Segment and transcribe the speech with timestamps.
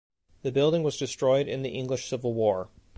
[0.41, 2.69] The building was destroyed in the English Civil War.